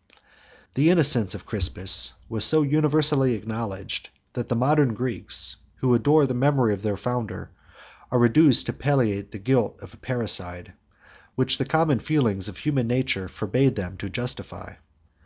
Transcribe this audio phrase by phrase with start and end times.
[0.74, 6.34] ]The innocence of Crispus was so universally acknowledged, that the modern Greeks, who adore the
[6.34, 7.48] memory of their founder,
[8.10, 10.74] are reduced to palliate the guilt of a parricide,
[11.36, 14.74] which the common feelings of human nature forbade them to justify.